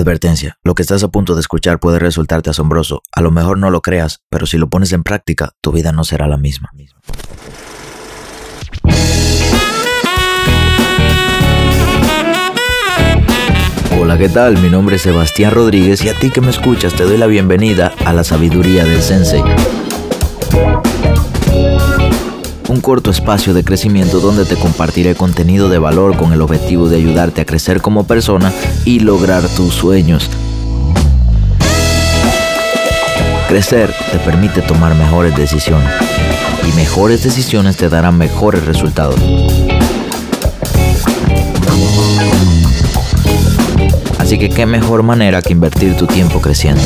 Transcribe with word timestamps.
Advertencia, 0.00 0.56
lo 0.64 0.74
que 0.74 0.80
estás 0.80 1.04
a 1.04 1.08
punto 1.08 1.34
de 1.34 1.42
escuchar 1.42 1.78
puede 1.78 1.98
resultarte 1.98 2.48
asombroso. 2.48 3.02
A 3.12 3.20
lo 3.20 3.30
mejor 3.30 3.58
no 3.58 3.68
lo 3.68 3.82
creas, 3.82 4.22
pero 4.30 4.46
si 4.46 4.56
lo 4.56 4.70
pones 4.70 4.94
en 4.94 5.02
práctica, 5.02 5.50
tu 5.60 5.72
vida 5.72 5.92
no 5.92 6.04
será 6.04 6.26
la 6.26 6.38
misma. 6.38 6.70
Hola, 14.00 14.16
¿qué 14.16 14.30
tal? 14.30 14.56
Mi 14.56 14.70
nombre 14.70 14.96
es 14.96 15.02
Sebastián 15.02 15.52
Rodríguez 15.52 16.02
y 16.02 16.08
a 16.08 16.18
ti 16.18 16.30
que 16.30 16.40
me 16.40 16.48
escuchas 16.48 16.94
te 16.94 17.02
doy 17.02 17.18
la 17.18 17.26
bienvenida 17.26 17.92
a 18.06 18.14
la 18.14 18.24
sabiduría 18.24 18.86
del 18.86 19.02
Sensei 19.02 19.42
un 22.70 22.80
corto 22.80 23.10
espacio 23.10 23.52
de 23.52 23.64
crecimiento 23.64 24.20
donde 24.20 24.44
te 24.44 24.54
compartiré 24.54 25.16
contenido 25.16 25.68
de 25.68 25.78
valor 25.78 26.16
con 26.16 26.32
el 26.32 26.40
objetivo 26.40 26.88
de 26.88 26.98
ayudarte 26.98 27.40
a 27.40 27.44
crecer 27.44 27.80
como 27.80 28.04
persona 28.04 28.52
y 28.84 29.00
lograr 29.00 29.42
tus 29.48 29.74
sueños. 29.74 30.30
Crecer 33.48 33.92
te 34.12 34.18
permite 34.18 34.62
tomar 34.62 34.94
mejores 34.94 35.36
decisiones 35.36 35.90
y 36.68 36.72
mejores 36.76 37.24
decisiones 37.24 37.76
te 37.76 37.88
darán 37.88 38.16
mejores 38.16 38.64
resultados. 38.64 39.18
Así 44.20 44.38
que 44.38 44.48
qué 44.48 44.64
mejor 44.64 45.02
manera 45.02 45.42
que 45.42 45.52
invertir 45.52 45.96
tu 45.96 46.06
tiempo 46.06 46.40
creciendo. 46.40 46.82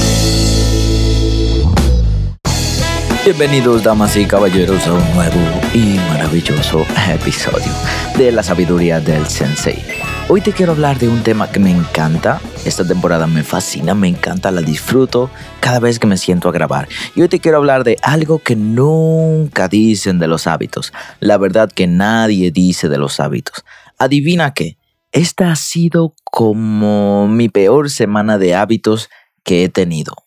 Bienvenidos 3.25 3.83
damas 3.83 4.19
y 4.19 4.27
caballeros 4.27 4.87
a 4.87 4.93
un 4.93 5.15
nuevo 5.15 5.41
y 5.73 5.97
maravilloso 6.11 6.85
episodio 7.09 7.73
de 8.19 8.31
la 8.31 8.43
sabiduría 8.43 9.01
del 9.01 9.27
sensei. 9.29 9.83
Hoy 10.29 10.43
te 10.43 10.53
quiero 10.53 10.73
hablar 10.73 10.99
de 10.99 11.09
un 11.09 11.23
tema 11.23 11.51
que 11.51 11.59
me 11.59 11.71
encanta, 11.71 12.43
esta 12.67 12.87
temporada 12.87 13.27
me 13.27 13.43
fascina, 13.43 13.95
me 13.95 14.09
encanta, 14.09 14.51
la 14.51 14.61
disfruto 14.61 15.31
cada 15.61 15.81
vez 15.81 15.99
que 15.99 16.07
me 16.07 16.19
siento 16.19 16.51
a 16.51 16.53
grabar. 16.53 16.87
Y 17.17 17.23
hoy 17.23 17.29
te 17.29 17.41
quiero 17.41 17.57
hablar 17.57 17.83
de 17.83 17.97
algo 18.03 18.41
que 18.41 18.57
nunca 18.57 19.69
dicen 19.69 20.19
de 20.19 20.29
los 20.29 20.47
hábitos, 20.47 20.93
la 21.21 21.39
verdad 21.39 21.73
que 21.73 21.87
nadie 21.87 22.51
dice 22.51 22.91
de 22.91 22.99
los 22.99 23.21
hábitos. 23.21 23.65
Adivina 23.97 24.53
qué, 24.53 24.77
esta 25.13 25.51
ha 25.51 25.57
sido 25.57 26.15
como 26.25 27.27
mi 27.27 27.49
peor 27.49 27.89
semana 27.89 28.37
de 28.37 28.55
hábitos 28.55 29.09
que 29.45 29.65
he 29.65 29.71
tenido 29.71 30.24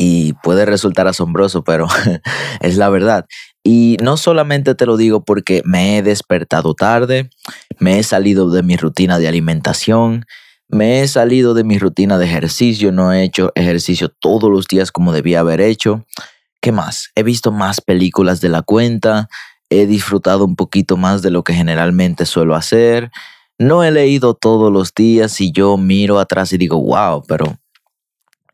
y 0.00 0.32
puede 0.44 0.64
resultar 0.64 1.08
asombroso, 1.08 1.64
pero 1.64 1.88
es 2.60 2.76
la 2.78 2.88
verdad. 2.88 3.26
Y 3.64 3.98
no 4.00 4.16
solamente 4.16 4.74
te 4.74 4.86
lo 4.86 4.96
digo 4.96 5.24
porque 5.24 5.60
me 5.64 5.98
he 5.98 6.02
despertado 6.02 6.74
tarde, 6.74 7.28
me 7.78 7.98
he 7.98 8.02
salido 8.04 8.48
de 8.50 8.62
mi 8.62 8.76
rutina 8.76 9.18
de 9.18 9.28
alimentación, 9.28 10.24
me 10.68 11.00
he 11.00 11.08
salido 11.08 11.52
de 11.52 11.64
mi 11.64 11.78
rutina 11.78 12.16
de 12.16 12.26
ejercicio, 12.26 12.92
no 12.92 13.12
he 13.12 13.24
hecho 13.24 13.50
ejercicio 13.56 14.08
todos 14.08 14.50
los 14.50 14.66
días 14.66 14.92
como 14.92 15.12
debía 15.12 15.40
haber 15.40 15.60
hecho. 15.60 16.06
¿Qué 16.60 16.72
más? 16.72 17.10
He 17.14 17.24
visto 17.24 17.50
más 17.50 17.80
películas 17.80 18.40
de 18.40 18.50
la 18.50 18.62
cuenta, 18.62 19.28
he 19.68 19.86
disfrutado 19.86 20.44
un 20.44 20.56
poquito 20.56 20.96
más 20.96 21.22
de 21.22 21.30
lo 21.30 21.42
que 21.42 21.54
generalmente 21.54 22.24
suelo 22.24 22.54
hacer. 22.54 23.10
No 23.58 23.82
he 23.82 23.90
leído 23.90 24.34
todos 24.34 24.72
los 24.72 24.94
días 24.94 25.40
y 25.40 25.50
yo 25.50 25.76
miro 25.76 26.20
atrás 26.20 26.52
y 26.52 26.58
digo, 26.58 26.80
wow, 26.80 27.24
pero 27.26 27.58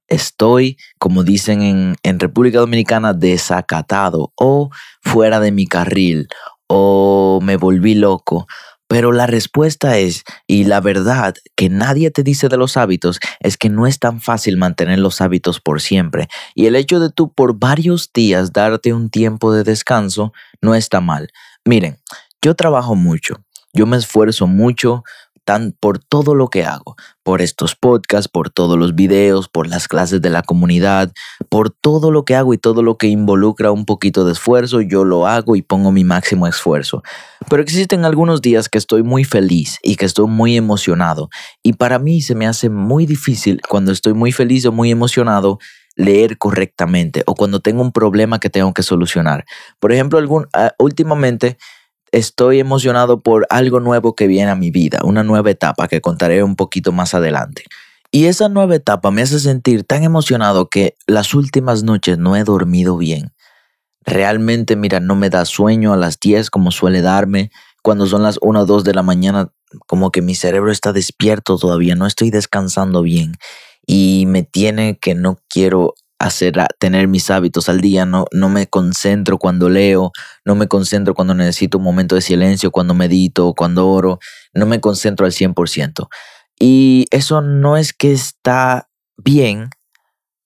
estoy, 0.09 0.77
como 0.99 1.25
dicen 1.25 1.97
en, 2.03 2.21
República 2.21 2.59
Dominicana, 2.59 3.13
desacatado 3.13 4.33
o 4.37 4.71
fuera 5.03 5.41
de 5.41 5.53
mi 5.53 5.67
carril 5.67 6.29
o 6.67 7.41
me 7.43 7.57
volví 7.57 7.95
loco. 7.95 8.47
Pero 8.87 9.13
la 9.13 9.27
respuesta 9.27 9.99
es, 9.99 10.25
y 10.47 10.65
la 10.65 10.81
verdad 10.81 11.35
que 11.57 11.69
nadie 11.69 12.11
te 12.11 12.23
dice 12.23 12.49
de 12.49 12.59
los 12.59 12.77
hábitos, 12.77 13.19
es 13.41 13.57
que 13.57 13.71
no 13.71 13.87
es 13.87 13.99
tan 13.99 14.21
fácil 14.21 14.57
mantener 14.57 14.99
los 14.99 15.21
hábitos 15.21 15.61
por 15.61 15.81
siempre. 15.81 16.29
Y 16.55 16.67
el 16.67 16.77
hecho 16.77 17.01
de 17.01 17.11
tú 17.11 17.33
por 17.33 17.59
varios 17.59 18.13
días 18.13 18.53
darte 18.53 18.93
un 18.93 19.09
tiempo 19.09 19.53
de 19.53 19.65
descanso 19.65 20.33
no 20.61 20.75
está 20.75 21.01
mal. 21.01 21.31
Miren, 21.65 21.99
yo 22.43 22.55
trabajo 22.55 22.95
mucho, 22.95 23.43
yo 23.73 23.87
me 23.87 23.97
esfuerzo 23.97 24.47
mucho 24.47 25.03
por 25.79 25.99
todo 25.99 26.35
lo 26.35 26.49
que 26.49 26.65
hago, 26.65 26.97
por 27.23 27.43
estos 27.43 27.75
podcasts, 27.75 28.29
por 28.29 28.51
todos 28.51 28.79
los 28.79 28.95
videos, 28.95 29.49
por 29.49 29.67
las 29.67 29.89
clases 29.89 30.23
de 30.23 30.31
la 30.31 30.43
comunidad, 30.43 31.13
por 31.49 31.71
todo 31.71 32.11
lo 32.11 32.25
que 32.25 32.35
hago 32.35 32.55
y 32.55 32.59
todo 32.59 32.83
lo 32.83 32.97
que 32.97 33.09
involucra 33.09 33.71
un 33.71 33.85
poquito 33.85 34.25
de 34.25 34.33
esfuerzo, 34.33 34.81
yo 34.81 35.05
lo 35.05 35.27
hago 35.27 35.57
y 35.57 35.63
pongo 35.63 35.93
mi 35.93 36.05
máximo 36.05 36.47
esfuerzo. 36.47 37.03
Pero 37.49 37.63
existen 37.63 38.05
algunos 38.05 38.41
días 38.41 38.69
que 38.69 38.79
estoy 38.79 39.03
muy 39.03 39.25
feliz 39.25 39.79
y 39.83 39.97
que 39.97 40.07
estoy 40.07 40.27
muy 40.27 40.57
emocionado 40.57 41.29
y 41.63 41.75
para 41.75 41.99
mí 41.99 42.23
se 42.23 42.35
me 42.35 42.47
hace 42.47 42.71
muy 42.71 43.05
difícil 43.05 43.61
cuando 43.69 43.93
estoy 43.93 44.15
muy 44.15 44.33
feliz 44.33 44.65
o 44.67 44.73
muy 44.73 44.91
emocionado 44.91 45.59
leer 45.97 46.39
correctamente 46.39 47.23
o 47.27 47.35
cuando 47.35 47.61
tengo 47.61 47.83
un 47.83 47.93
problema 47.93 48.41
que 48.41 48.51
tengo 48.51 48.73
que 48.73 48.83
solucionar. 48.83 49.45
Por 49.79 49.93
ejemplo, 49.93 50.19
algún, 50.19 50.49
ah, 50.53 50.73
últimamente 50.79 51.57
estoy 52.15 52.61
emocionado 52.61 53.21
por 53.21 53.47
algo 53.51 53.81
nuevo 53.81 54.15
que 54.15 54.27
viene 54.27 54.51
a 54.51 54.55
mi 54.55 54.71
vida, 54.71 55.01
una 55.03 55.25
nueva 55.25 55.51
etapa 55.51 55.89
que 55.89 56.01
contaré 56.01 56.43
un 56.45 56.55
poquito 56.55 56.93
más 56.93 57.15
adelante. 57.15 57.65
Y 58.13 58.27
esa 58.27 58.49
nueva 58.49 58.77
etapa 58.77 59.11
me 59.11 59.23
hace 59.23 59.41
sentir 59.41 59.83
tan 59.83 60.05
emocionado 60.05 60.69
que 60.69 60.95
las 61.09 61.35
últimas 61.35 61.83
noches 61.83 62.17
no 62.17 62.37
he 62.37 62.45
dormido 62.45 62.97
bien. 62.97 63.33
Realmente, 64.07 64.77
mira, 64.77 65.01
no 65.01 65.17
me 65.17 65.31
da 65.31 65.45
sueño 65.45 65.93
a 65.93 65.97
las 65.97 66.21
10 66.21 66.51
como 66.51 66.71
suele 66.71 67.03
darme. 67.03 67.51
Cuando 67.83 68.07
son 68.07 68.23
las 68.23 68.39
1 68.41 68.61
o 68.61 68.67
2 68.67 68.85
de 68.85 68.95
la 68.95 69.03
mañana, 69.03 69.51
como 69.89 70.13
que 70.13 70.23
mi 70.23 70.37
cerebro 70.37 70.71
está 70.71 70.93
despierto 70.93 71.59
todavía, 71.59 71.97
no 71.97 72.07
estoy 72.07 72.31
descansando 72.31 73.03
bien. 73.03 73.35
Y 73.87 74.27
me 74.29 74.45
tiene 74.45 74.99
que 74.99 75.17
no 75.17 75.41
quiero 75.49 75.95
hacer, 76.19 76.55
tener 76.79 77.09
mis 77.09 77.31
hábitos 77.31 77.69
al 77.69 77.81
día, 77.81 78.07
no, 78.07 78.27
no 78.33 78.49
me 78.49 78.67
concentro 78.67 79.39
cuando 79.39 79.69
leo, 79.69 80.13
no 80.45 80.55
me 80.55 80.69
concentro 80.69 81.15
cuando 81.15 81.35
necesito 81.35 81.79
un 81.79 81.85
momento 81.85 82.15
de 82.15 82.21
silencio, 82.21 82.71
cuando 82.71 82.95
medito, 82.95 83.55
cuando 83.55 83.89
oro, 83.89 84.19
no 84.53 84.67
me 84.67 84.81
concentro 84.81 85.27
al 85.27 85.33
100%. 85.33 86.09
Y 86.59 87.07
eso 87.11 87.41
no 87.41 87.77
es 87.77 87.93
que 87.93 88.13
está 88.13 88.89
bien, 89.17 89.71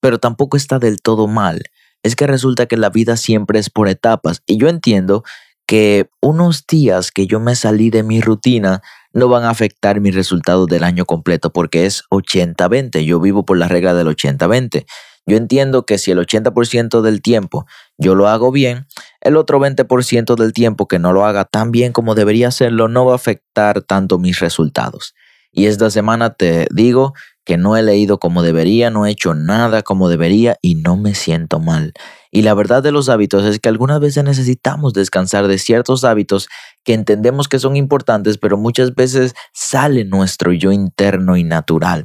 pero 0.00 0.18
tampoco 0.18 0.56
está 0.56 0.78
del 0.78 1.00
todo 1.00 1.26
mal. 1.26 1.62
Es 2.02 2.16
que 2.16 2.26
resulta 2.26 2.66
que 2.66 2.76
la 2.76 2.90
vida 2.90 3.16
siempre 3.16 3.58
es 3.58 3.70
por 3.70 3.88
etapas. 3.88 4.42
Y 4.46 4.58
yo 4.58 4.68
entiendo 4.68 5.24
que 5.66 6.08
unos 6.22 6.66
días 6.66 7.10
que 7.10 7.26
yo 7.26 7.40
me 7.40 7.54
salí 7.54 7.90
de 7.90 8.02
mi 8.02 8.22
rutina 8.22 8.82
no 9.12 9.28
van 9.28 9.44
a 9.44 9.50
afectar 9.50 10.00
mi 10.00 10.10
resultado 10.10 10.66
del 10.66 10.84
año 10.84 11.04
completo 11.04 11.52
porque 11.52 11.86
es 11.86 12.04
80-20. 12.10 13.04
Yo 13.04 13.20
vivo 13.20 13.44
por 13.44 13.58
la 13.58 13.68
regla 13.68 13.94
del 13.94 14.06
80-20. 14.06 14.86
Yo 15.26 15.36
entiendo 15.36 15.84
que 15.84 15.98
si 15.98 16.10
el 16.10 16.18
80% 16.18 17.02
del 17.02 17.20
tiempo 17.22 17.66
yo 17.98 18.14
lo 18.14 18.28
hago 18.28 18.50
bien, 18.50 18.86
el 19.20 19.36
otro 19.36 19.58
20% 19.60 20.36
del 20.36 20.52
tiempo 20.52 20.88
que 20.88 20.98
no 20.98 21.12
lo 21.12 21.26
haga 21.26 21.44
tan 21.44 21.70
bien 21.70 21.92
como 21.92 22.14
debería 22.14 22.48
hacerlo 22.48 22.88
no 22.88 23.04
va 23.04 23.12
a 23.12 23.16
afectar 23.16 23.82
tanto 23.82 24.18
mis 24.18 24.40
resultados. 24.40 25.14
Y 25.52 25.66
esta 25.66 25.90
semana 25.90 26.34
te 26.34 26.66
digo 26.70 27.14
que 27.44 27.56
no 27.56 27.76
he 27.78 27.82
leído 27.82 28.18
como 28.18 28.42
debería, 28.42 28.90
no 28.90 29.06
he 29.06 29.10
hecho 29.10 29.32
nada 29.32 29.82
como 29.82 30.10
debería 30.10 30.58
y 30.60 30.74
no 30.74 30.98
me 30.98 31.14
siento 31.14 31.60
mal. 31.60 31.94
Y 32.30 32.42
la 32.42 32.52
verdad 32.52 32.82
de 32.82 32.92
los 32.92 33.08
hábitos 33.08 33.44
es 33.46 33.58
que 33.58 33.70
algunas 33.70 34.00
veces 34.00 34.22
necesitamos 34.22 34.92
descansar 34.92 35.48
de 35.48 35.56
ciertos 35.56 36.04
hábitos 36.04 36.48
que 36.84 36.92
entendemos 36.92 37.48
que 37.48 37.58
son 37.58 37.74
importantes, 37.76 38.36
pero 38.36 38.58
muchas 38.58 38.94
veces 38.94 39.34
sale 39.54 40.04
nuestro 40.04 40.52
yo 40.52 40.72
interno 40.72 41.38
y 41.38 41.44
natural. 41.44 42.04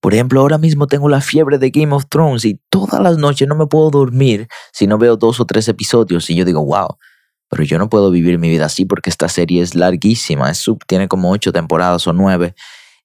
Por 0.00 0.14
ejemplo, 0.14 0.40
ahora 0.40 0.58
mismo 0.58 0.86
tengo 0.86 1.08
la 1.08 1.20
fiebre 1.20 1.58
de 1.58 1.70
Game 1.70 1.94
of 1.94 2.06
Thrones 2.08 2.44
y 2.44 2.60
todas 2.68 3.00
las 3.00 3.18
noches 3.18 3.48
no 3.48 3.56
me 3.56 3.66
puedo 3.66 3.90
dormir 3.90 4.48
si 4.72 4.86
no 4.86 4.98
veo 4.98 5.16
dos 5.16 5.40
o 5.40 5.44
tres 5.46 5.68
episodios 5.68 6.28
y 6.30 6.36
yo 6.36 6.44
digo, 6.44 6.64
wow, 6.64 6.98
pero 7.48 7.62
yo 7.64 7.78
no 7.78 7.88
puedo 7.88 8.10
vivir 8.10 8.38
mi 8.38 8.48
vida 8.48 8.66
así 8.66 8.84
porque 8.84 9.10
esta 9.10 9.28
serie 9.28 9.62
es 9.62 9.74
larguísima, 9.74 10.50
es 10.50 10.64
tiene 10.86 11.08
como 11.08 11.30
ocho 11.30 11.52
temporadas 11.52 12.06
o 12.06 12.12
nueve, 12.12 12.54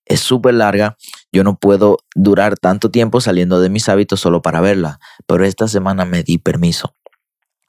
es 0.05 0.19
súper 0.19 0.55
larga, 0.55 0.97
yo 1.31 1.43
no 1.43 1.57
puedo 1.57 1.99
durar 2.15 2.57
tanto 2.57 2.91
tiempo 2.91 3.21
saliendo 3.21 3.61
de 3.61 3.69
mis 3.69 3.87
hábitos 3.87 4.19
solo 4.19 4.41
para 4.41 4.61
verla, 4.61 4.99
pero 5.25 5.45
esta 5.45 5.67
semana 5.67 6.05
me 6.05 6.23
di 6.23 6.37
permiso. 6.37 6.95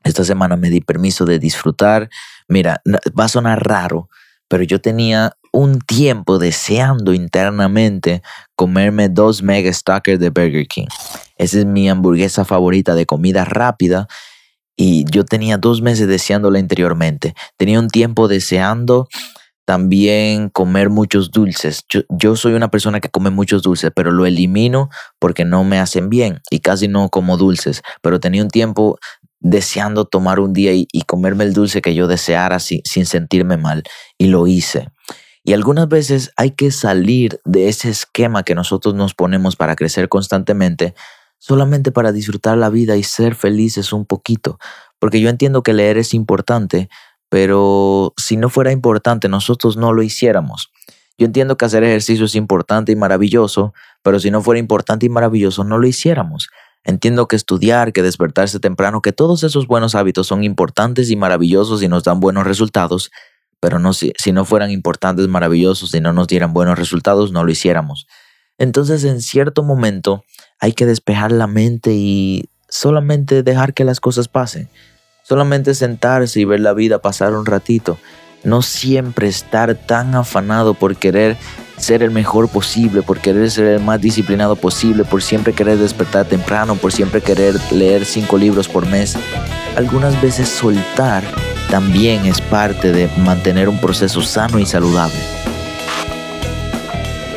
Esta 0.05 0.25
semana 0.25 0.57
me 0.57 0.69
di 0.69 0.81
permiso 0.81 1.25
de 1.25 1.39
disfrutar. 1.39 2.11
Mira, 2.49 2.83
va 3.19 3.25
a 3.25 3.29
sonar 3.29 3.65
raro, 3.65 4.09
pero 4.49 4.65
yo 4.65 4.81
tenía 4.81 5.37
un 5.53 5.79
tiempo 5.81 6.39
deseando 6.39 7.13
internamente 7.13 8.23
comerme 8.63 9.09
dos 9.09 9.43
Mega 9.43 9.73
Stackers 9.73 10.21
de 10.21 10.31
Burger 10.31 10.69
King. 10.69 10.87
Esa 11.37 11.59
es 11.59 11.67
mi 11.67 11.89
hamburguesa 11.89 12.45
favorita 12.45 12.95
de 12.95 13.07
comida 13.07 13.45
rápida 13.45 14.07
y 14.77 15.05
yo 15.11 15.25
tenía 15.25 15.59
dos 15.59 15.83
meses 15.83 16.07
deseándola 16.07 16.61
interiormente. 16.61 17.35
Tenía 17.57 17.81
un 17.81 17.89
tiempo 17.89 18.29
deseando 18.29 19.09
también 19.65 20.49
comer 20.49 20.91
muchos 20.91 21.33
dulces. 21.33 21.83
Yo, 21.89 22.03
yo, 22.09 22.37
soy 22.37 22.53
una 22.53 22.71
persona 22.71 23.01
que 23.01 23.09
come 23.09 23.31
muchos 23.31 23.63
dulces, 23.63 23.91
pero 23.93 24.13
lo 24.13 24.27
elimino 24.27 24.91
porque 25.19 25.45
no 25.45 25.65
me 25.65 25.81
hacen 25.81 26.09
bien 26.09 26.39
y 26.49 26.61
casi 26.61 26.87
no 26.87 27.09
como 27.09 27.37
dulces. 27.37 27.83
Pero 28.01 28.21
tenía 28.21 28.45
un 28.45 28.51
tiempo 28.51 28.97
deseando 29.41 30.05
tomar 30.05 30.39
un 30.39 30.53
día 30.53 30.71
y, 30.73 30.87
comerme 31.09 31.43
el 31.43 31.53
dulce 31.53 31.83
que 31.83 31.97
yo 31.97 32.07
deseara 32.07 32.61
sin 32.61 33.07
sentirme 33.07 33.57
mal 33.57 33.83
y 34.19 34.27
lo 34.27 34.47
hice. 34.47 34.87
Y 35.45 35.55
algunas 35.55 35.89
veces 35.89 36.31
hay 36.37 36.53
que 36.53 36.71
salir 36.71 37.41
de 37.45 37.69
ese 37.69 37.91
esquema 37.91 38.45
que 38.45 38.55
nosotros 38.55 38.95
nos 38.95 39.15
ponemos 39.15 39.57
para 39.57 39.75
crecer 39.75 40.09
constantemente, 40.09 40.95
solamente 41.39 41.91
para 41.91 42.13
disfrutar 42.13 42.57
la 42.59 42.71
vida 42.71 42.97
y 42.97 43.03
ser 43.03 43.35
felices 43.35 43.93
un 43.93 44.07
poquito. 44.07 44.59
Porque 45.01 45.21
yo 45.21 45.29
entiendo 45.29 45.65
que 45.65 45.73
leer 45.73 45.99
es 45.99 46.15
importante, 46.15 46.89
pero 47.29 48.15
si 48.17 48.37
no 48.37 48.51
fuera 48.51 48.71
importante 48.71 49.29
nosotros 49.29 49.77
no 49.77 49.93
lo 49.93 50.03
hiciéramos. 50.03 50.71
Yo 51.19 51.27
entiendo 51.27 51.57
que 51.57 51.65
hacer 51.65 51.83
ejercicio 51.83 52.27
es 52.27 52.35
importante 52.37 52.93
y 52.93 52.97
maravilloso, 52.97 53.75
pero 54.03 54.21
si 54.21 54.31
no 54.31 54.43
fuera 54.43 54.61
importante 54.61 55.07
y 55.07 55.09
maravilloso 55.09 55.65
no 55.65 55.79
lo 55.79 55.87
hiciéramos. 55.87 56.49
Entiendo 56.85 57.29
que 57.29 57.37
estudiar, 57.37 57.93
que 57.93 58.03
despertarse 58.03 58.59
temprano, 58.61 59.03
que 59.03 59.13
todos 59.13 59.45
esos 59.45 59.67
buenos 59.67 59.95
hábitos 59.95 60.27
son 60.27 60.43
importantes 60.45 61.11
y 61.11 61.17
maravillosos 61.17 61.83
y 61.83 61.89
nos 61.89 62.05
dan 62.05 62.19
buenos 62.21 62.45
resultados, 62.45 63.11
pero 63.63 63.79
no 63.79 63.93
si, 63.93 64.13
si 64.19 64.33
no 64.33 64.45
fueran 64.45 64.73
importantes, 64.73 65.29
maravillosos 65.29 65.95
y 65.95 66.01
no 66.01 66.13
nos 66.13 66.27
dieran 66.27 66.53
buenos 66.53 66.77
resultados, 66.77 67.31
no 67.31 67.45
lo 67.45 67.53
hiciéramos. 67.53 68.09
Entonces, 68.59 69.05
en 69.05 69.23
cierto 69.23 69.63
momento, 69.63 70.25
hay 70.59 70.73
que 70.73 70.85
despejar 70.85 71.31
la 71.31 71.47
mente 71.47 71.93
y 71.95 72.51
solamente 72.69 73.45
dejar 73.45 73.73
que 73.73 73.85
las 73.85 74.01
cosas 74.01 74.27
pasen. 74.27 74.69
Solamente 75.23 75.77
sentarse 75.77 76.41
y 76.41 76.45
ver 76.45 76.59
la 76.59 76.73
vida 76.73 77.03
pasar 77.03 77.35
un 77.35 77.47
ratito. 77.47 77.99
No 78.43 78.63
siempre 78.63 79.29
estar 79.29 79.77
tan 79.77 80.17
afanado 80.17 80.75
por 80.75 80.97
querer 80.97 81.37
ser 81.77 82.03
el 82.03 82.11
mejor 82.11 82.49
posible, 82.49 83.03
por 83.03 83.21
querer 83.21 83.49
ser 83.49 83.67
el 83.67 83.81
más 83.81 84.01
disciplinado 84.01 84.57
posible, 84.57 85.05
por 85.05 85.23
siempre 85.23 85.53
querer 85.53 85.79
despertar 85.79 86.27
temprano, 86.27 86.75
por 86.75 86.91
siempre 86.91 87.21
querer 87.21 87.55
leer 87.71 88.05
cinco 88.07 88.39
libros 88.39 88.67
por 88.67 88.87
mes. 88.87 89.17
Algunas 89.77 90.21
veces 90.21 90.49
soltar 90.49 91.23
también 91.73 92.27
es 92.27 92.43
parte 92.43 92.93
de 92.93 93.09
mantener 93.25 93.71
un 93.71 93.79
proceso 93.79 94.21
sano 94.21 94.59
y 94.59 94.67
saludable. 94.67 95.17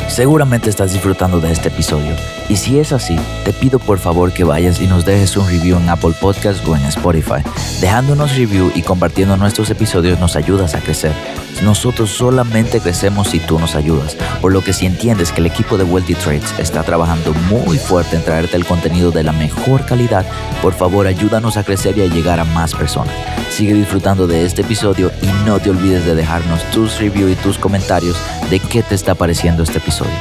Seguramente 0.09 0.69
estás 0.69 0.91
disfrutando 0.91 1.39
de 1.39 1.53
este 1.53 1.69
episodio 1.69 2.13
y 2.49 2.57
si 2.57 2.77
es 2.77 2.91
así, 2.91 3.17
te 3.45 3.53
pido 3.53 3.79
por 3.79 3.97
favor 3.97 4.33
que 4.33 4.43
vayas 4.43 4.81
y 4.81 4.87
nos 4.87 5.05
dejes 5.05 5.37
un 5.37 5.47
review 5.47 5.77
en 5.77 5.87
Apple 5.87 6.13
Podcast 6.19 6.67
o 6.67 6.75
en 6.75 6.83
Spotify. 6.83 7.43
Dejándonos 7.79 8.35
review 8.35 8.73
y 8.75 8.81
compartiendo 8.81 9.37
nuestros 9.37 9.69
episodios 9.69 10.19
nos 10.19 10.35
ayudas 10.35 10.75
a 10.75 10.81
crecer. 10.81 11.13
Nosotros 11.63 12.11
solamente 12.11 12.79
crecemos 12.79 13.29
si 13.29 13.39
tú 13.39 13.57
nos 13.59 13.75
ayudas, 13.75 14.15
por 14.41 14.51
lo 14.51 14.61
que 14.61 14.73
si 14.73 14.85
entiendes 14.85 15.31
que 15.31 15.39
el 15.39 15.47
equipo 15.47 15.77
de 15.77 15.83
Wealthy 15.83 16.15
Trades 16.15 16.53
está 16.59 16.83
trabajando 16.83 17.33
muy 17.49 17.77
fuerte 17.77 18.17
en 18.17 18.23
traerte 18.23 18.57
el 18.57 18.65
contenido 18.65 19.11
de 19.11 19.23
la 19.23 19.31
mejor 19.31 19.85
calidad, 19.85 20.25
por 20.61 20.73
favor 20.73 21.07
ayúdanos 21.07 21.57
a 21.57 21.63
crecer 21.63 21.97
y 21.97 22.01
a 22.01 22.07
llegar 22.07 22.39
a 22.39 22.45
más 22.45 22.75
personas. 22.75 23.13
Sigue 23.49 23.73
disfrutando 23.73 24.27
de 24.27 24.45
este 24.45 24.61
episodio 24.61 25.11
y 25.21 25.27
no 25.45 25.59
te 25.59 25.69
olvides 25.69 26.05
de 26.05 26.15
dejarnos 26.15 26.63
tus 26.71 26.99
reviews 26.99 27.31
y 27.31 27.35
tus 27.35 27.57
comentarios 27.57 28.17
de 28.49 28.59
qué 28.59 28.83
te 28.83 28.95
está 28.95 29.15
pareciendo 29.15 29.63
este 29.63 29.77
episodio. 29.77 30.11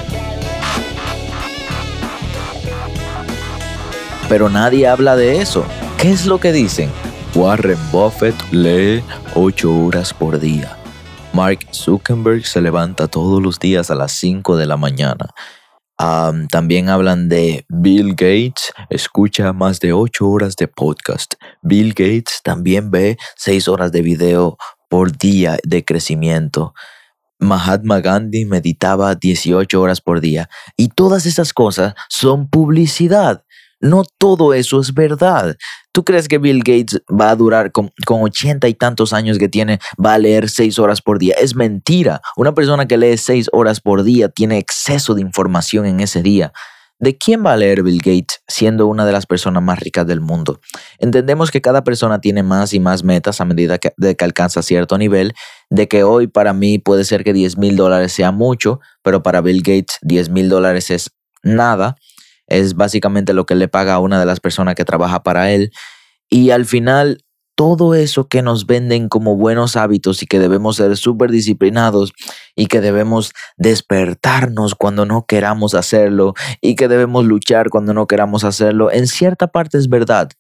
Pero 4.29 4.49
nadie 4.49 4.87
habla 4.89 5.17
de 5.17 5.41
eso. 5.41 5.65
¿Qué 5.99 6.11
es 6.11 6.27
lo 6.27 6.39
que 6.39 6.53
dicen? 6.53 6.91
Warren 7.35 7.79
Buffett 7.91 8.35
lee 8.53 9.03
8 9.35 9.77
horas 9.77 10.15
por 10.15 10.39
día. 10.39 10.84
Mark 11.35 11.67
Zuckerberg 11.73 12.47
se 12.47 12.61
levanta 12.61 13.09
todos 13.09 13.43
los 13.43 13.59
días 13.59 13.91
a 13.91 13.97
las 13.97 14.13
5 14.13 14.57
de 14.57 14.67
la 14.67 14.77
mañana. 14.77 15.31
también 16.49 16.89
hablan 16.89 17.29
de 17.29 17.67
Bill 17.69 18.11
Gates, 18.11 18.73
escucha 18.89 19.53
más 19.53 19.81
de 19.81 19.93
8 19.93 20.29
horas 20.29 20.55
de 20.55 20.69
podcast. 20.69 21.35
Bill 21.61 21.89
Gates 21.89 22.41
también 22.45 22.93
ve 22.93 23.17
6 23.37 23.67
horas 23.67 23.91
de 23.91 24.03
video 24.03 24.57
por 24.89 25.11
día 25.19 25.59
de 25.65 25.85
crecimiento. 25.85 26.73
Mahatma 27.41 28.01
Gandhi 28.01 28.45
meditaba 28.45 29.17
18 29.17 29.81
horas 29.81 30.01
por 30.01 30.21
día. 30.21 30.49
Y 30.77 30.91
todas 30.91 31.27
esas 31.27 31.53
cosas 31.53 31.95
son 32.09 32.49
publicidad. 32.49 33.43
No 33.85 34.03
todo 34.17 34.55
eso 34.55 34.81
es 34.81 34.95
verdad. 34.95 35.57
¿Tú 35.93 36.05
crees 36.05 36.27
que 36.27 36.39
Bill 36.39 36.61
Gates 36.61 37.03
va 37.09 37.29
a 37.29 37.37
durar 37.37 37.71
con, 37.71 37.91
ochenta 38.07 38.67
y 38.67 38.73
tantos 38.73 39.13
años 39.13 39.37
que 39.37 39.51
tiene, 39.51 39.79
va 40.03 40.15
a 40.15 40.19
leer 40.19 40.49
seis 40.49 40.79
horas 40.79 41.03
por 41.03 41.19
día? 41.19 41.35
Es 41.39 41.55
mentira. 41.55 42.23
Una 42.39 42.55
persona 42.55 42.89
que 42.89 42.97
lee 42.97 43.19
seis 43.19 43.51
horas 43.53 43.83
por 43.83 44.03
día 44.03 44.31
tiene 44.31 44.57
exceso 44.57 45.15
de 45.15 45.21
información 45.21 45.85
en 45.85 46.01
ese 46.01 46.23
día. 46.23 46.55
¿De 46.99 47.19
quién 47.19 47.45
va 47.45 47.53
a 47.53 47.59
leer 47.59 47.83
Bill 47.83 47.99
Gates 47.99 48.41
siendo 48.49 48.87
una 48.87 49.05
de 49.05 49.13
las 49.13 49.27
personas 49.27 49.63
más 49.63 49.79
ricas 49.81 50.07
del 50.07 50.23
mundo? 50.23 50.61
Entendemos 50.99 51.51
que 51.51 51.61
cada 51.61 51.85
persona 51.85 52.23
tiene 52.23 52.43
más 52.43 52.73
y 52.73 52.81
más 52.81 53.05
metas 53.05 53.43
a 53.43 53.45
medida 53.45 53.77
que, 53.77 53.93
de 53.99 54.17
que 54.17 54.25
alcanza 54.25 54.63
cierto 54.63 54.97
nivel, 54.97 55.35
de 55.69 55.89
que 55.89 56.05
hoy 56.05 56.27
para 56.27 56.55
mí 56.55 56.79
puede 56.79 57.05
ser 57.05 57.23
que 57.23 57.35
10 57.35 57.59
mil 57.59 57.77
dólares 57.77 58.15
sea 58.15 58.33
mucho, 58.33 58.81
pero 59.03 59.23
para 59.23 59.43
Bill 59.43 59.59
Gates 59.59 59.99
10 60.01 60.31
mil 60.31 60.49
dólares 60.49 60.91
es 60.91 61.11
nada 61.43 61.97
es 62.47 62.75
básicamente 62.75 63.33
lo 63.33 63.47
que 63.47 63.55
le 63.55 63.69
paga 63.69 63.95
a 63.95 64.01
una 64.01 64.21
de 64.21 64.27
las 64.27 64.41
personas 64.41 64.75
que 64.75 64.85
trabaja 64.85 65.23
para 65.23 65.51
él. 65.53 65.71
Y 66.29 66.51
al 66.51 66.65
final, 66.65 67.25
todo 67.57 67.95
eso 67.95 68.29
que 68.29 68.43
nos 68.43 68.67
venden 68.67 69.09
como 69.09 69.37
buenos 69.37 69.77
hábitos 69.77 70.23
y 70.23 70.27
que 70.27 70.39
debemos 70.39 70.77
ser 70.77 70.97
súper 70.97 71.31
disciplinados 71.31 72.13
y 72.57 72.67
que 72.67 72.81
debemos 72.81 73.33
despertarnos 73.57 74.75
cuando 74.75 75.07
no 75.07 75.27
queramos 75.27 75.75
hacerlo 75.75 76.35
y 76.61 76.75
que 76.75 76.89
debemos 76.89 77.25
luchar 77.25 77.71
cuando 77.71 77.95
no 77.95 78.07
queramos 78.07 78.45
hacerlo, 78.45 78.91
en 78.91 79.07
cierta 79.07 79.47
parte 79.47 79.79
es 79.79 79.89
verdad 79.89 80.31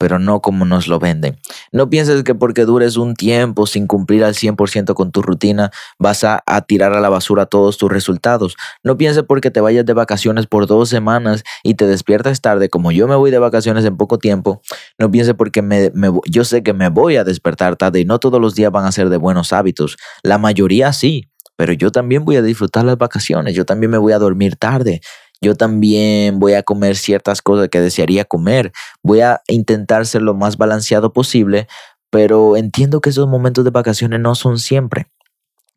pero 0.00 0.18
no 0.18 0.40
como 0.40 0.64
nos 0.64 0.88
lo 0.88 0.98
venden. 0.98 1.36
No 1.72 1.90
pienses 1.90 2.22
que 2.24 2.34
porque 2.34 2.64
dures 2.64 2.96
un 2.96 3.14
tiempo 3.14 3.66
sin 3.66 3.86
cumplir 3.86 4.24
al 4.24 4.32
100% 4.32 4.94
con 4.94 5.12
tu 5.12 5.20
rutina 5.20 5.72
vas 5.98 6.24
a, 6.24 6.42
tirar 6.66 6.94
a 6.94 7.00
la 7.00 7.10
basura 7.10 7.44
todos 7.44 7.76
tus 7.76 7.92
resultados. 7.92 8.56
No 8.82 8.96
pienses 8.96 9.24
porque 9.24 9.50
te 9.50 9.60
vayas 9.60 9.84
de 9.84 9.92
vacaciones 9.92 10.46
por 10.46 10.66
dos 10.66 10.88
semanas 10.88 11.44
y 11.62 11.74
te 11.74 11.86
despiertas 11.86 12.40
tarde, 12.40 12.70
como 12.70 12.92
yo 12.92 13.08
me 13.08 13.14
voy 13.14 13.30
de 13.30 13.38
vacaciones 13.38 13.84
en 13.84 13.98
poco 13.98 14.16
tiempo. 14.16 14.62
No 14.98 15.10
pienses 15.10 15.34
porque 15.34 15.60
me, 15.60 15.92
yo 16.24 16.44
sé 16.46 16.62
que 16.62 16.72
me 16.72 16.88
voy 16.88 17.16
a 17.16 17.24
despertar 17.24 17.76
tarde 17.76 18.00
y 18.00 18.06
no 18.06 18.18
todos 18.18 18.40
los 18.40 18.54
días 18.54 18.72
van 18.72 18.86
a 18.86 18.92
ser 18.92 19.10
de 19.10 19.18
buenos 19.18 19.52
hábitos. 19.52 19.98
La 20.22 20.38
mayoría 20.38 20.94
sí, 20.94 21.28
pero 21.56 21.74
yo 21.74 21.92
también 21.92 22.24
voy 22.24 22.36
a 22.36 22.42
disfrutar 22.42 22.86
las 22.86 22.96
vacaciones, 22.96 23.54
yo 23.54 23.66
también 23.66 23.90
me 23.90 23.98
voy 23.98 24.14
a 24.14 24.18
dormir 24.18 24.56
tarde, 24.56 25.02
yo 25.40 25.54
también 25.54 26.38
voy 26.38 26.54
a 26.54 26.62
comer 26.62 26.96
ciertas 26.96 27.40
cosas 27.42 27.68
que 27.68 27.80
desearía 27.80 28.24
comer. 28.24 28.72
Voy 29.02 29.20
a 29.20 29.40
intentar 29.48 30.06
ser 30.06 30.22
lo 30.22 30.34
más 30.34 30.58
balanceado 30.58 31.12
posible, 31.12 31.66
pero 32.10 32.56
entiendo 32.56 33.00
que 33.00 33.10
esos 33.10 33.28
momentos 33.28 33.64
de 33.64 33.70
vacaciones 33.70 34.20
no 34.20 34.34
son 34.34 34.58
siempre. 34.58 35.06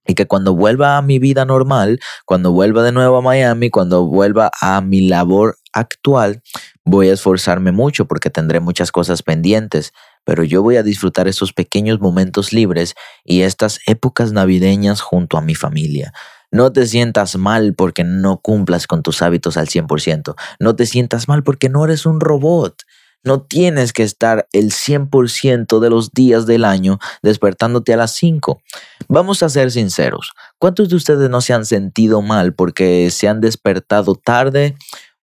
Y 0.05 0.15
que 0.15 0.25
cuando 0.27 0.53
vuelva 0.53 0.97
a 0.97 1.01
mi 1.01 1.17
vida 1.17 1.45
normal, 1.45 1.99
cuando 2.25 2.51
vuelva 2.51 2.83
de 2.83 2.91
nuevo 2.91 3.17
a 3.17 3.21
Miami, 3.21 3.69
cuando 3.69 4.05
vuelva 4.05 4.51
a 4.59 4.81
mi 4.81 5.07
labor 5.07 5.57
actual, 5.71 6.41
voy 6.83 7.07
a 7.07 7.13
esforzarme 7.13 7.71
mucho 7.71 8.05
porque 8.05 8.29
tendré 8.29 8.59
muchas 8.59 8.91
cosas 8.91 9.23
pendientes, 9.23 9.93
pero 10.25 10.43
yo 10.43 10.61
voy 10.61 10.75
a 10.75 10.83
disfrutar 10.83 11.29
esos 11.29 11.53
pequeños 11.53 12.01
momentos 12.01 12.51
libres 12.51 12.95
y 13.23 13.41
estas 13.41 13.79
épocas 13.87 14.33
navideñas 14.33 14.99
junto 14.99 15.37
a 15.37 15.41
mi 15.41 15.55
familia. 15.55 16.13
No 16.53 16.71
te 16.71 16.85
sientas 16.85 17.35
mal 17.35 17.73
porque 17.73 18.03
no 18.03 18.37
cumplas 18.37 18.85
con 18.85 19.01
tus 19.01 19.23
hábitos 19.23 19.57
al 19.57 19.67
100%. 19.69 20.35
No 20.59 20.75
te 20.75 20.85
sientas 20.85 21.27
mal 21.27 21.41
porque 21.41 21.67
no 21.67 21.83
eres 21.83 22.05
un 22.05 22.19
robot. 22.19 22.75
No 23.23 23.41
tienes 23.41 23.91
que 23.91 24.03
estar 24.03 24.47
el 24.53 24.71
100% 24.71 25.79
de 25.79 25.89
los 25.89 26.11
días 26.11 26.45
del 26.45 26.63
año 26.63 26.99
despertándote 27.23 27.95
a 27.95 27.97
las 27.97 28.11
5. 28.11 28.61
Vamos 29.07 29.41
a 29.41 29.49
ser 29.49 29.71
sinceros. 29.71 30.33
¿Cuántos 30.59 30.89
de 30.89 30.95
ustedes 30.95 31.27
no 31.27 31.41
se 31.41 31.53
han 31.53 31.65
sentido 31.65 32.21
mal 32.21 32.53
porque 32.53 33.09
se 33.09 33.27
han 33.27 33.41
despertado 33.41 34.13
tarde 34.13 34.75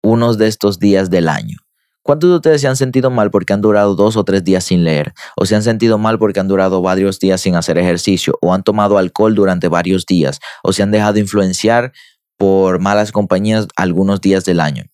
unos 0.02 0.38
de 0.38 0.46
estos 0.46 0.78
días 0.78 1.10
del 1.10 1.28
año? 1.28 1.58
¿Cuántos 2.02 2.30
de 2.30 2.36
ustedes 2.36 2.60
se 2.60 2.68
han 2.68 2.76
sentido 2.76 3.10
mal 3.10 3.30
porque 3.30 3.52
han 3.52 3.60
durado 3.60 3.94
dos 3.94 4.16
o 4.16 4.24
tres 4.24 4.42
días 4.44 4.64
sin 4.64 4.84
leer? 4.84 5.12
¿O 5.36 5.44
se 5.44 5.54
han 5.56 5.62
sentido 5.62 5.98
mal 5.98 6.18
porque 6.18 6.40
han 6.40 6.48
durado 6.48 6.80
varios 6.80 7.18
días 7.18 7.40
sin 7.40 7.54
hacer 7.54 7.76
ejercicio? 7.78 8.38
¿O 8.40 8.54
han 8.54 8.62
tomado 8.62 8.98
alcohol 8.98 9.34
durante 9.34 9.68
varios 9.68 10.06
días? 10.06 10.40
¿O 10.62 10.72
se 10.72 10.82
han 10.82 10.90
dejado 10.90 11.18
influenciar 11.18 11.92
por 12.38 12.80
malas 12.80 13.12
compañías 13.12 13.68
algunos 13.76 14.20
días 14.20 14.44
del 14.44 14.60
año? 14.60 14.84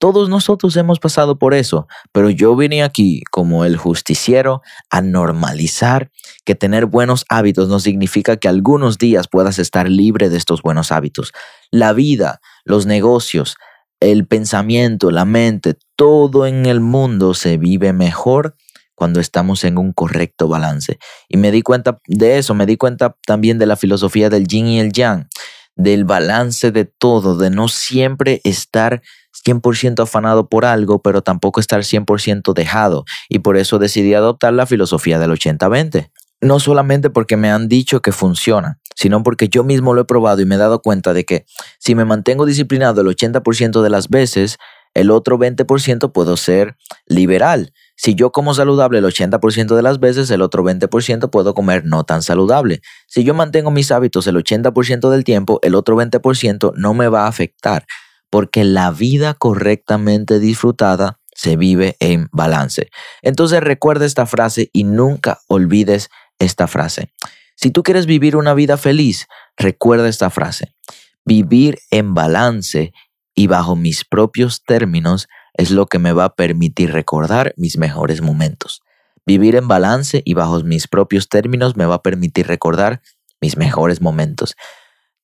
Todos 0.00 0.28
nosotros 0.28 0.76
hemos 0.76 1.00
pasado 1.00 1.40
por 1.40 1.54
eso, 1.54 1.88
pero 2.12 2.30
yo 2.30 2.54
vine 2.54 2.84
aquí 2.84 3.22
como 3.32 3.64
el 3.64 3.76
justiciero 3.76 4.62
a 4.90 5.00
normalizar 5.00 6.12
que 6.44 6.54
tener 6.54 6.86
buenos 6.86 7.24
hábitos 7.28 7.68
no 7.68 7.80
significa 7.80 8.36
que 8.36 8.46
algunos 8.46 8.98
días 8.98 9.26
puedas 9.26 9.58
estar 9.58 9.88
libre 9.88 10.28
de 10.28 10.36
estos 10.36 10.62
buenos 10.62 10.92
hábitos. 10.92 11.32
La 11.72 11.92
vida, 11.94 12.40
los 12.64 12.86
negocios, 12.86 13.56
el 14.00 14.26
pensamiento, 14.26 15.10
la 15.10 15.24
mente, 15.24 15.76
todo 15.96 16.46
en 16.46 16.66
el 16.66 16.80
mundo 16.80 17.34
se 17.34 17.56
vive 17.58 17.92
mejor 17.92 18.56
cuando 18.94 19.20
estamos 19.20 19.64
en 19.64 19.78
un 19.78 19.92
correcto 19.92 20.48
balance. 20.48 20.98
Y 21.28 21.36
me 21.36 21.52
di 21.52 21.62
cuenta 21.62 22.00
de 22.06 22.38
eso, 22.38 22.54
me 22.54 22.66
di 22.66 22.76
cuenta 22.76 23.16
también 23.26 23.58
de 23.58 23.66
la 23.66 23.76
filosofía 23.76 24.28
del 24.28 24.46
yin 24.46 24.66
y 24.66 24.80
el 24.80 24.92
yang, 24.92 25.28
del 25.76 26.04
balance 26.04 26.72
de 26.72 26.84
todo, 26.84 27.36
de 27.36 27.50
no 27.50 27.68
siempre 27.68 28.40
estar 28.42 29.00
100% 29.46 30.02
afanado 30.02 30.48
por 30.48 30.64
algo, 30.64 31.00
pero 31.00 31.22
tampoco 31.22 31.60
estar 31.60 31.80
100% 31.80 32.52
dejado. 32.54 33.04
Y 33.28 33.38
por 33.38 33.56
eso 33.56 33.78
decidí 33.78 34.14
adoptar 34.14 34.52
la 34.52 34.66
filosofía 34.66 35.20
del 35.20 35.30
80-20. 35.30 36.10
No 36.40 36.58
solamente 36.60 37.10
porque 37.10 37.36
me 37.36 37.50
han 37.50 37.68
dicho 37.68 38.00
que 38.02 38.12
funciona, 38.12 38.80
sino 38.98 39.22
porque 39.22 39.48
yo 39.48 39.62
mismo 39.62 39.94
lo 39.94 40.00
he 40.00 40.04
probado 40.06 40.40
y 40.40 40.44
me 40.44 40.56
he 40.56 40.58
dado 40.58 40.82
cuenta 40.82 41.12
de 41.14 41.24
que 41.24 41.46
si 41.78 41.94
me 41.94 42.04
mantengo 42.04 42.44
disciplinado 42.44 43.00
el 43.00 43.06
80% 43.06 43.80
de 43.80 43.90
las 43.90 44.08
veces, 44.08 44.58
el 44.92 45.12
otro 45.12 45.38
20% 45.38 46.10
puedo 46.10 46.36
ser 46.36 46.76
liberal. 47.06 47.72
Si 47.96 48.16
yo 48.16 48.32
como 48.32 48.54
saludable 48.54 48.98
el 48.98 49.04
80% 49.04 49.76
de 49.76 49.82
las 49.82 50.00
veces, 50.00 50.28
el 50.32 50.42
otro 50.42 50.64
20% 50.64 51.30
puedo 51.30 51.54
comer 51.54 51.84
no 51.84 52.02
tan 52.02 52.22
saludable. 52.22 52.80
Si 53.06 53.22
yo 53.22 53.34
mantengo 53.34 53.70
mis 53.70 53.92
hábitos 53.92 54.26
el 54.26 54.34
80% 54.34 55.10
del 55.10 55.22
tiempo, 55.22 55.60
el 55.62 55.76
otro 55.76 55.96
20% 55.96 56.72
no 56.74 56.92
me 56.92 57.06
va 57.06 57.26
a 57.26 57.28
afectar, 57.28 57.86
porque 58.30 58.64
la 58.64 58.90
vida 58.90 59.34
correctamente 59.34 60.40
disfrutada 60.40 61.20
se 61.32 61.56
vive 61.56 61.96
en 62.00 62.26
balance. 62.32 62.90
Entonces 63.22 63.60
recuerda 63.60 64.06
esta 64.06 64.26
frase 64.26 64.70
y 64.72 64.82
nunca 64.82 65.38
olvides 65.46 66.10
esta 66.40 66.66
frase. 66.66 67.12
Si 67.60 67.72
tú 67.72 67.82
quieres 67.82 68.06
vivir 68.06 68.36
una 68.36 68.54
vida 68.54 68.76
feliz, 68.76 69.26
recuerda 69.56 70.08
esta 70.08 70.30
frase. 70.30 70.76
Vivir 71.24 71.80
en 71.90 72.14
balance 72.14 72.92
y 73.34 73.48
bajo 73.48 73.74
mis 73.74 74.04
propios 74.04 74.62
términos 74.62 75.26
es 75.54 75.72
lo 75.72 75.86
que 75.86 75.98
me 75.98 76.12
va 76.12 76.26
a 76.26 76.34
permitir 76.36 76.92
recordar 76.92 77.54
mis 77.56 77.76
mejores 77.76 78.20
momentos. 78.20 78.80
Vivir 79.26 79.56
en 79.56 79.66
balance 79.66 80.22
y 80.24 80.34
bajo 80.34 80.60
mis 80.60 80.86
propios 80.86 81.28
términos 81.28 81.76
me 81.76 81.84
va 81.84 81.96
a 81.96 82.02
permitir 82.02 82.46
recordar 82.46 83.02
mis 83.40 83.56
mejores 83.56 84.00
momentos. 84.00 84.54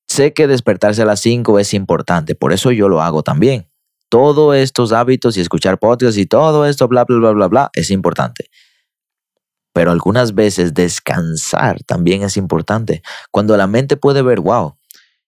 Sé 0.09 0.33
que 0.33 0.49
despertarse 0.49 1.03
a 1.03 1.07
las 1.07 1.21
5 1.21 1.61
es 1.61 1.73
importante, 1.73 2.35
por 2.35 2.53
eso 2.53 2.73
yo 2.73 2.88
lo 2.88 3.00
hago 3.00 3.23
también. 3.23 3.71
Todos 4.09 4.57
estos 4.57 4.91
hábitos 4.91 5.37
y 5.37 5.41
escuchar 5.41 5.79
podcasts 5.79 6.19
y 6.19 6.26
todo 6.26 6.67
esto, 6.67 6.88
bla, 6.88 7.05
bla, 7.05 7.17
bla, 7.19 7.31
bla, 7.31 7.47
bla, 7.47 7.71
es 7.75 7.93
importante. 7.93 8.50
Pero 9.75 9.90
algunas 9.90 10.35
veces 10.35 10.73
descansar 10.73 11.83
también 11.83 12.23
es 12.23 12.38
importante. 12.38 13.02
Cuando 13.31 13.57
la 13.59 13.66
mente 13.66 13.99
puede 13.99 14.23
ver, 14.23 14.40
wow, 14.40 14.76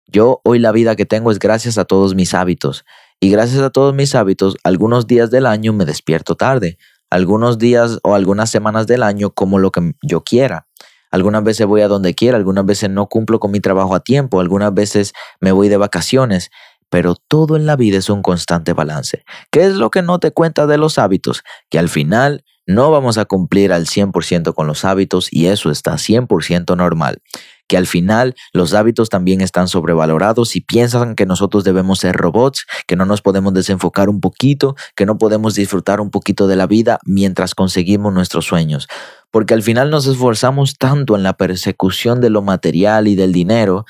yo 0.07 0.41
hoy 0.45 0.61
la 0.61 0.73
vida 0.73 0.97
que 0.97 1.05
tengo 1.05 1.31
es 1.31 1.39
gracias 1.39 1.77
a 1.77 1.85
todos 1.85 2.15
mis 2.15 2.33
hábitos. 2.33 2.87
Y 3.21 3.31
gracias 3.31 3.61
a 3.61 3.71
todos 3.71 3.95
mis 3.95 4.15
hábitos, 4.15 4.57
algunos 4.63 5.07
días 5.07 5.31
del 5.31 5.47
año 5.47 5.73
me 5.73 5.85
despierto 5.85 6.37
tarde. 6.37 6.79
Algunos 7.11 7.59
días 7.59 7.99
o 8.03 8.15
algunas 8.15 8.49
semanas 8.49 8.87
del 8.87 9.03
año 9.03 9.31
como 9.31 9.59
lo 9.59 9.71
que 9.73 9.93
yo 10.03 10.23
quiera. 10.23 10.67
Algunas 11.11 11.43
veces 11.43 11.67
voy 11.67 11.81
a 11.81 11.89
donde 11.89 12.15
quiera, 12.15 12.37
algunas 12.37 12.67
veces 12.67 12.91
no 12.91 13.09
cumplo 13.09 13.41
con 13.41 13.51
mi 13.51 13.61
trabajo 13.61 13.95
a 13.95 14.01
tiempo, 14.01 14.41
algunas 14.41 14.75
veces 14.75 15.13
me 15.41 15.53
voy 15.53 15.69
de 15.69 15.77
vacaciones, 15.77 16.51
pero 16.91 17.15
todo 17.15 17.57
en 17.57 17.67
la 17.67 17.77
vida 17.77 17.99
es 17.99 18.11
un 18.11 18.23
constante 18.23 18.73
balance. 18.73 19.25
¿Qué 19.51 19.65
es 19.65 19.75
lo 19.75 19.91
que 19.91 20.03
no 20.03 20.19
te 20.19 20.31
cuenta 20.31 20.67
de 20.67 20.79
los 20.79 20.99
hábitos? 20.99 21.43
Que 21.71 21.79
al 21.79 21.89
final 21.89 22.45
no 22.67 22.91
vamos 22.91 23.19
a 23.19 23.25
cumplir 23.25 23.73
al 23.73 23.87
100% 23.87 24.55
con 24.55 24.67
los 24.67 24.85
hábitos 24.85 25.29
y 25.31 25.47
eso 25.47 25.71
está 25.71 25.95
100% 25.95 26.77
normal 26.77 27.23
que 27.69 27.77
al 27.77 27.87
final 27.87 28.35
los 28.53 28.75
hábitos 28.75 29.09
también 29.09 29.41
están 29.41 29.69
sobrevalorados 29.69 30.57
y 30.57 30.61
piensan 30.61 31.15
que 31.15 31.27
nosotros 31.27 31.65
debemos 31.65 32.01
ser 32.01 32.17
robots, 32.17 32.67
que 32.87 32.97
no 32.97 33.05
nos 33.07 33.23
podemos 33.23 33.55
desenfocar 33.55 34.09
un 34.09 34.21
poquito, 34.21 34.77
que 34.95 35.07
no 35.07 35.19
podemos 35.19 35.55
disfrutar 35.55 36.01
un 36.01 36.11
poquito 36.11 36.47
de 36.47 36.57
la 36.57 36.67
vida 36.67 36.99
mientras 37.05 37.55
conseguimos 37.55 38.13
nuestros 38.13 38.47
sueños. 38.47 38.89
Porque 39.31 39.55
al 39.55 39.63
final 39.63 39.91
nos 39.91 40.07
esforzamos 40.07 40.75
tanto 40.79 41.17
en 41.17 41.23
la 41.23 41.37
persecución 41.37 42.21
de 42.21 42.31
lo 42.31 42.43
material 42.43 43.09
y 43.09 43.17
del 43.17 43.33
dinero 43.33 43.85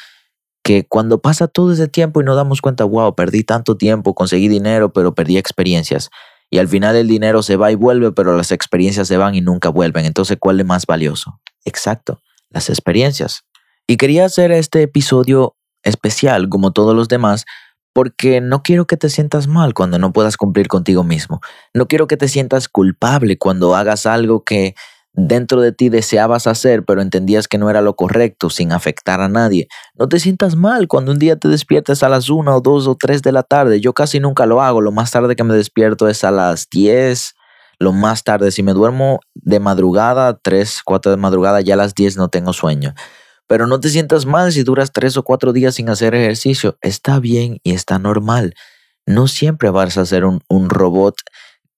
que 0.62 0.84
cuando 0.84 1.20
pasa 1.20 1.46
todo 1.46 1.72
ese 1.72 1.86
tiempo 1.86 2.20
y 2.20 2.24
nos 2.24 2.34
damos 2.34 2.60
cuenta, 2.60 2.82
wow, 2.82 3.14
perdí 3.14 3.44
tanto 3.44 3.76
tiempo, 3.76 4.14
conseguí 4.14 4.48
dinero, 4.48 4.92
pero 4.92 5.14
perdí 5.14 5.38
experiencias. 5.38 6.10
Y 6.50 6.58
al 6.58 6.68
final 6.68 6.96
el 6.96 7.08
dinero 7.08 7.42
se 7.42 7.56
va 7.56 7.72
y 7.72 7.74
vuelve, 7.74 8.12
pero 8.12 8.36
las 8.36 8.52
experiencias 8.52 9.08
se 9.08 9.16
van 9.16 9.34
y 9.34 9.40
nunca 9.40 9.68
vuelven. 9.68 10.04
Entonces, 10.04 10.36
¿cuál 10.38 10.60
es 10.60 10.66
más 10.66 10.86
valioso? 10.86 11.40
Exacto, 11.64 12.22
las 12.50 12.70
experiencias. 12.70 13.44
Y 13.86 13.96
quería 13.96 14.24
hacer 14.24 14.52
este 14.52 14.82
episodio 14.82 15.56
especial, 15.82 16.48
como 16.48 16.72
todos 16.72 16.94
los 16.94 17.08
demás, 17.08 17.44
porque 17.92 18.40
no 18.40 18.62
quiero 18.62 18.86
que 18.86 18.96
te 18.96 19.08
sientas 19.08 19.46
mal 19.46 19.72
cuando 19.72 19.98
no 19.98 20.12
puedas 20.12 20.36
cumplir 20.36 20.68
contigo 20.68 21.02
mismo. 21.02 21.40
No 21.72 21.88
quiero 21.88 22.06
que 22.06 22.16
te 22.16 22.28
sientas 22.28 22.68
culpable 22.68 23.38
cuando 23.38 23.74
hagas 23.74 24.06
algo 24.06 24.44
que 24.44 24.74
dentro 25.16 25.62
de 25.62 25.72
ti 25.72 25.88
deseabas 25.88 26.46
hacer, 26.46 26.84
pero 26.84 27.00
entendías 27.00 27.48
que 27.48 27.58
no 27.58 27.70
era 27.70 27.80
lo 27.80 27.96
correcto 27.96 28.50
sin 28.50 28.70
afectar 28.70 29.20
a 29.20 29.28
nadie. 29.28 29.66
No 29.94 30.08
te 30.08 30.20
sientas 30.20 30.54
mal 30.56 30.86
cuando 30.86 31.12
un 31.12 31.18
día 31.18 31.36
te 31.36 31.48
despiertes 31.48 32.02
a 32.02 32.08
las 32.08 32.28
1 32.28 32.54
o 32.54 32.60
2 32.60 32.86
o 32.86 32.94
3 32.94 33.22
de 33.22 33.32
la 33.32 33.42
tarde. 33.42 33.80
Yo 33.80 33.94
casi 33.94 34.20
nunca 34.20 34.46
lo 34.46 34.60
hago. 34.60 34.80
Lo 34.80 34.92
más 34.92 35.10
tarde 35.10 35.34
que 35.34 35.42
me 35.42 35.54
despierto 35.54 36.08
es 36.08 36.22
a 36.22 36.30
las 36.30 36.68
10. 36.70 37.34
Lo 37.78 37.92
más 37.92 38.24
tarde, 38.24 38.52
si 38.52 38.62
me 38.62 38.72
duermo 38.72 39.20
de 39.34 39.58
madrugada, 39.58 40.38
3, 40.40 40.80
4 40.84 41.10
de 41.10 41.16
madrugada, 41.16 41.60
ya 41.60 41.74
a 41.74 41.78
las 41.78 41.94
10 41.94 42.16
no 42.16 42.28
tengo 42.28 42.52
sueño. 42.52 42.94
Pero 43.46 43.66
no 43.66 43.80
te 43.80 43.88
sientas 43.88 44.26
mal 44.26 44.52
si 44.52 44.64
duras 44.64 44.92
tres 44.92 45.16
o 45.16 45.22
cuatro 45.22 45.52
días 45.52 45.76
sin 45.76 45.88
hacer 45.88 46.14
ejercicio. 46.14 46.78
Está 46.80 47.20
bien 47.20 47.60
y 47.62 47.72
está 47.74 47.98
normal. 47.98 48.54
No 49.06 49.28
siempre 49.28 49.70
vas 49.70 49.96
a 49.98 50.04
ser 50.06 50.24
un 50.24 50.70
robot 50.70 51.14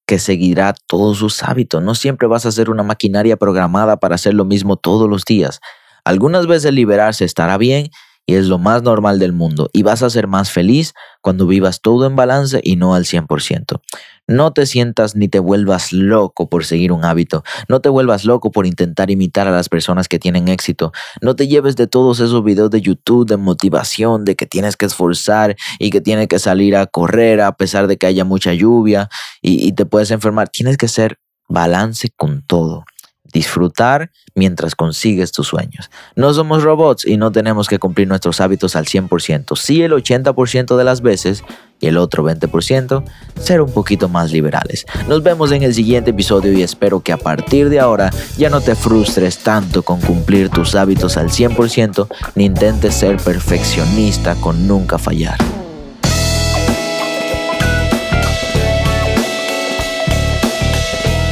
que 0.08 0.18
seguirá 0.18 0.74
todos 0.86 1.18
sus 1.18 1.42
hábitos. 1.42 1.82
No 1.82 1.94
siempre 1.94 2.26
vas 2.26 2.46
a 2.46 2.50
ser 2.50 2.70
una 2.70 2.82
maquinaria 2.82 3.36
programada 3.36 3.98
para 3.98 4.14
hacer 4.14 4.32
lo 4.32 4.46
mismo 4.46 4.76
todos 4.76 5.06
los 5.06 5.26
días. 5.26 5.60
Algunas 6.02 6.46
veces 6.46 6.72
liberarse 6.72 7.26
estará 7.26 7.58
bien 7.58 7.90
y 8.24 8.36
es 8.36 8.46
lo 8.46 8.56
más 8.56 8.82
normal 8.82 9.18
del 9.18 9.34
mundo 9.34 9.68
y 9.74 9.82
vas 9.82 10.02
a 10.02 10.08
ser 10.08 10.26
más 10.26 10.50
feliz 10.50 10.94
cuando 11.20 11.46
vivas 11.46 11.82
todo 11.82 12.06
en 12.06 12.16
balance 12.16 12.62
y 12.64 12.76
no 12.76 12.94
al 12.94 13.04
100%. 13.04 13.82
No 14.28 14.52
te 14.52 14.66
sientas 14.66 15.16
ni 15.16 15.26
te 15.26 15.38
vuelvas 15.38 15.92
loco 15.92 16.50
por 16.50 16.66
seguir 16.66 16.92
un 16.92 17.04
hábito. 17.04 17.42
No 17.68 17.80
te 17.80 17.88
vuelvas 17.88 18.26
loco 18.26 18.52
por 18.52 18.66
intentar 18.66 19.10
imitar 19.10 19.48
a 19.48 19.50
las 19.50 19.70
personas 19.70 20.06
que 20.06 20.18
tienen 20.18 20.48
éxito. 20.48 20.92
No 21.22 21.34
te 21.34 21.48
lleves 21.48 21.76
de 21.76 21.86
todos 21.86 22.20
esos 22.20 22.44
videos 22.44 22.70
de 22.70 22.82
YouTube 22.82 23.26
de 23.26 23.38
motivación, 23.38 24.26
de 24.26 24.36
que 24.36 24.44
tienes 24.44 24.76
que 24.76 24.84
esforzar 24.86 25.56
y 25.78 25.88
que 25.88 26.02
tienes 26.02 26.28
que 26.28 26.38
salir 26.38 26.76
a 26.76 26.86
correr 26.86 27.40
a 27.40 27.52
pesar 27.52 27.86
de 27.86 27.96
que 27.96 28.06
haya 28.06 28.24
mucha 28.24 28.52
lluvia 28.52 29.08
y, 29.40 29.66
y 29.66 29.72
te 29.72 29.86
puedes 29.86 30.10
enfermar. 30.10 30.50
Tienes 30.50 30.76
que 30.76 30.88
ser 30.88 31.18
balance 31.48 32.10
con 32.14 32.42
todo 32.42 32.84
disfrutar 33.32 34.10
mientras 34.34 34.74
consigues 34.74 35.32
tus 35.32 35.48
sueños. 35.48 35.90
No 36.16 36.32
somos 36.32 36.62
robots 36.62 37.06
y 37.06 37.16
no 37.16 37.30
tenemos 37.32 37.68
que 37.68 37.78
cumplir 37.78 38.08
nuestros 38.08 38.40
hábitos 38.40 38.76
al 38.76 38.86
100%, 38.86 39.56
sí 39.56 39.82
el 39.82 39.92
80% 39.92 40.76
de 40.76 40.84
las 40.84 41.02
veces 41.02 41.44
y 41.80 41.86
el 41.86 41.96
otro 41.96 42.24
20% 42.24 43.04
ser 43.40 43.60
un 43.60 43.72
poquito 43.72 44.08
más 44.08 44.32
liberales. 44.32 44.86
Nos 45.08 45.22
vemos 45.22 45.52
en 45.52 45.62
el 45.62 45.74
siguiente 45.74 46.10
episodio 46.10 46.52
y 46.52 46.62
espero 46.62 47.00
que 47.00 47.12
a 47.12 47.16
partir 47.18 47.68
de 47.68 47.80
ahora 47.80 48.10
ya 48.36 48.50
no 48.50 48.60
te 48.60 48.74
frustres 48.74 49.38
tanto 49.38 49.82
con 49.82 50.00
cumplir 50.00 50.48
tus 50.48 50.74
hábitos 50.74 51.16
al 51.16 51.30
100% 51.30 52.08
ni 52.34 52.46
intentes 52.46 52.94
ser 52.94 53.16
perfeccionista 53.18 54.34
con 54.36 54.66
nunca 54.66 54.98
fallar. 54.98 55.57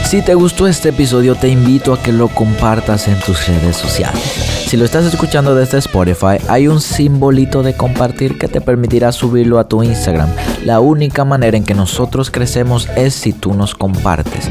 Si 0.07 0.23
te 0.23 0.37
gustó 0.37 0.69
este 0.69 0.91
episodio, 0.91 1.35
te 1.35 1.49
invito 1.49 1.93
a 1.93 2.01
que 2.01 2.13
lo 2.13 2.29
compartas 2.29 3.09
en 3.09 3.19
tus 3.19 3.49
redes 3.49 3.77
sociales. 3.77 4.23
Si 4.69 4.77
lo 4.77 4.85
estás 4.85 5.05
escuchando 5.05 5.57
desde 5.57 5.79
Spotify, 5.79 6.37
hay 6.47 6.69
un 6.69 6.81
simbolito 6.81 7.65
de 7.65 7.77
compartir 7.77 8.39
que 8.39 8.47
te 8.47 8.61
permitirá 8.61 9.11
subirlo 9.11 9.59
a 9.59 9.67
tu 9.67 9.83
Instagram. 9.83 10.29
La 10.65 10.79
única 10.79 11.25
manera 11.25 11.57
en 11.57 11.65
que 11.65 11.75
nosotros 11.75 12.31
crecemos 12.31 12.89
es 12.95 13.15
si 13.15 13.33
tú 13.33 13.55
nos 13.55 13.75
compartes. 13.75 14.49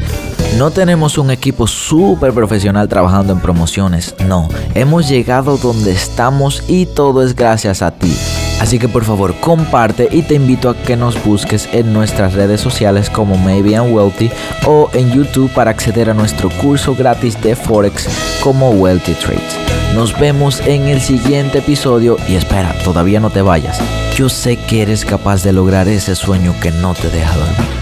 No 0.58 0.72
tenemos 0.72 1.16
un 1.16 1.30
equipo 1.30 1.66
súper 1.66 2.34
profesional 2.34 2.86
trabajando 2.86 3.32
en 3.32 3.40
promociones, 3.40 4.14
no. 4.28 4.50
Hemos 4.74 5.08
llegado 5.08 5.56
donde 5.56 5.92
estamos 5.92 6.64
y 6.68 6.84
todo 6.84 7.24
es 7.24 7.34
gracias 7.34 7.80
a 7.80 7.92
ti. 7.92 8.14
Así 8.60 8.78
que 8.78 8.88
por 8.88 9.04
favor 9.04 9.34
comparte 9.40 10.08
y 10.10 10.22
te 10.22 10.34
invito 10.34 10.70
a 10.70 10.76
que 10.76 10.96
nos 10.96 11.22
busques 11.24 11.68
en 11.72 11.92
nuestras 11.92 12.34
redes 12.34 12.60
sociales 12.60 13.10
como 13.10 13.36
Maybe 13.36 13.72
I'm 13.72 13.92
Wealthy 13.92 14.30
o 14.66 14.90
en 14.94 15.12
YouTube 15.12 15.52
para 15.52 15.70
acceder 15.70 16.10
a 16.10 16.14
nuestro 16.14 16.48
curso 16.48 16.94
gratis 16.94 17.40
de 17.42 17.54
Forex 17.54 18.08
como 18.42 18.70
Wealthy 18.70 19.14
Trades. 19.14 19.56
Nos 19.94 20.18
vemos 20.18 20.60
en 20.66 20.88
el 20.88 21.00
siguiente 21.00 21.58
episodio 21.58 22.16
y 22.28 22.34
espera, 22.34 22.74
todavía 22.84 23.20
no 23.20 23.30
te 23.30 23.42
vayas. 23.42 23.80
Yo 24.14 24.28
sé 24.28 24.56
que 24.56 24.82
eres 24.82 25.04
capaz 25.04 25.42
de 25.42 25.52
lograr 25.52 25.88
ese 25.88 26.14
sueño 26.14 26.54
que 26.60 26.70
no 26.70 26.94
te 26.94 27.08
deja 27.10 27.36
dormir. 27.36 27.75